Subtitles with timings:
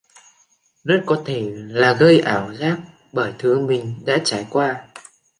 [0.83, 2.79] Rất có thể là gây ảo giác
[3.13, 4.87] bởi thứ mình đã trải qua